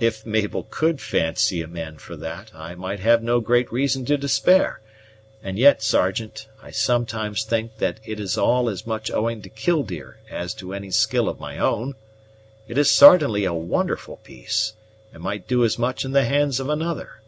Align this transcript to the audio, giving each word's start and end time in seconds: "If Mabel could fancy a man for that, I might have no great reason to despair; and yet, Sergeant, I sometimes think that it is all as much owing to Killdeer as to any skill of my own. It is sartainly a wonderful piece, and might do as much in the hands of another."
"If 0.00 0.26
Mabel 0.26 0.64
could 0.68 1.00
fancy 1.00 1.62
a 1.62 1.68
man 1.68 1.98
for 1.98 2.16
that, 2.16 2.50
I 2.56 2.74
might 2.74 2.98
have 2.98 3.22
no 3.22 3.38
great 3.38 3.70
reason 3.72 4.04
to 4.06 4.16
despair; 4.18 4.80
and 5.44 5.56
yet, 5.56 5.80
Sergeant, 5.80 6.48
I 6.60 6.72
sometimes 6.72 7.44
think 7.44 7.76
that 7.76 8.00
it 8.04 8.18
is 8.18 8.36
all 8.36 8.68
as 8.68 8.84
much 8.84 9.12
owing 9.12 9.42
to 9.42 9.48
Killdeer 9.48 10.18
as 10.28 10.54
to 10.54 10.74
any 10.74 10.90
skill 10.90 11.28
of 11.28 11.38
my 11.38 11.56
own. 11.56 11.94
It 12.66 12.76
is 12.76 12.90
sartainly 12.90 13.44
a 13.44 13.54
wonderful 13.54 14.16
piece, 14.16 14.72
and 15.12 15.22
might 15.22 15.46
do 15.46 15.64
as 15.64 15.78
much 15.78 16.04
in 16.04 16.10
the 16.10 16.24
hands 16.24 16.58
of 16.58 16.68
another." 16.68 17.20